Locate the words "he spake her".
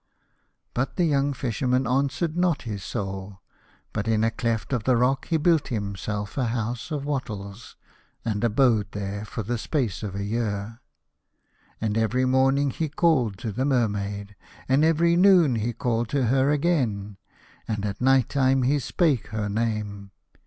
18.63-19.47